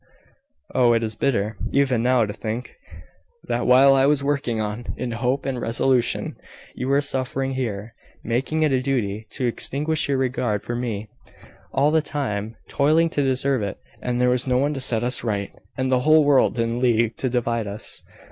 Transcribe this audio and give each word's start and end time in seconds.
Oh, 0.73 0.93
it 0.93 1.03
is 1.03 1.13
bitter, 1.13 1.57
even 1.71 2.01
now, 2.01 2.25
to 2.25 2.33
think, 2.33 2.75
that 3.47 3.67
while 3.67 3.93
I 3.93 4.07
was 4.07 4.23
working 4.23 4.59
on, 4.59 4.95
in 4.97 5.11
hope 5.11 5.45
and 5.45 5.61
resolution, 5.61 6.37
you 6.73 6.87
were 6.87 7.01
suffering 7.01 7.53
here, 7.53 7.93
making 8.23 8.63
it 8.63 8.71
a 8.71 8.81
duty 8.81 9.27
to 9.33 9.45
extinguish 9.45 10.09
your 10.09 10.17
regard 10.17 10.63
for 10.63 10.75
me, 10.75 11.07
I 11.27 11.31
all 11.73 11.91
the 11.91 12.01
time 12.01 12.55
toiling 12.67 13.11
to 13.11 13.21
deserve 13.21 13.61
it 13.61 13.77
and 14.01 14.19
there 14.19 14.31
was 14.31 14.47
no 14.47 14.57
one 14.57 14.73
to 14.73 14.79
set 14.81 15.03
us 15.03 15.23
right, 15.23 15.51
and 15.77 15.91
the 15.91 15.99
whole 15.99 16.23
world 16.25 16.57
in 16.57 16.79
league 16.79 17.15
to 17.17 17.29
divide 17.29 17.67
us." 17.67 18.01